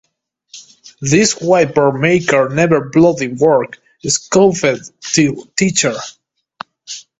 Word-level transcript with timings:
"These 0.99 1.35
whiteboard 1.35 2.01
markers 2.01 2.55
never 2.55 2.89
bloody 2.89 3.27
work", 3.27 3.77
Scoffed 4.03 4.61
the 4.61 5.43
teacher. 5.55 5.93